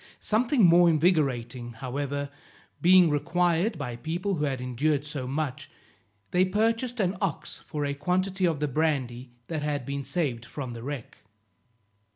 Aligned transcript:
Something 0.19 0.65
more 0.65 0.89
invigorating, 0.89 1.73
however, 1.73 2.31
being 2.81 3.11
required 3.11 3.77
by 3.77 3.95
people 3.97 4.33
who 4.33 4.45
had 4.45 4.59
endured 4.59 5.05
so 5.05 5.27
much, 5.27 5.69
they 6.31 6.43
purchased 6.43 6.99
an 6.99 7.15
ox 7.21 7.61
for 7.67 7.85
a 7.85 7.93
quantity 7.93 8.45
of 8.47 8.59
the 8.59 8.67
brandy 8.67 9.29
that 9.45 9.61
had 9.61 9.85
been 9.85 10.03
saved 10.03 10.43
from 10.43 10.73
the 10.73 10.81
wreck. 10.81 11.17